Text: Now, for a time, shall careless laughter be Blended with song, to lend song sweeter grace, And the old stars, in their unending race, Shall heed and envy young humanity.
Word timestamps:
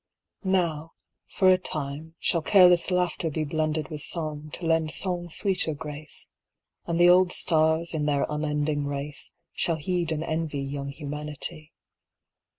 Now, 0.43 0.93
for 1.29 1.51
a 1.53 1.59
time, 1.59 2.15
shall 2.17 2.41
careless 2.41 2.89
laughter 2.89 3.29
be 3.29 3.43
Blended 3.43 3.89
with 3.89 4.01
song, 4.01 4.49
to 4.53 4.65
lend 4.65 4.89
song 4.89 5.29
sweeter 5.29 5.75
grace, 5.75 6.31
And 6.87 6.99
the 6.99 7.07
old 7.07 7.31
stars, 7.31 7.93
in 7.93 8.07
their 8.07 8.25
unending 8.27 8.87
race, 8.87 9.33
Shall 9.53 9.75
heed 9.75 10.11
and 10.11 10.23
envy 10.23 10.61
young 10.63 10.89
humanity. 10.89 11.71